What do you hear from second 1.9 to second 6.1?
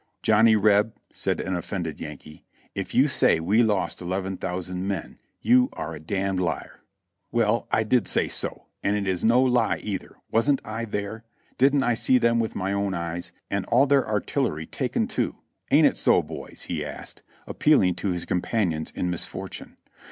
Yankee, "if you say we lost eleven thousand men, you are a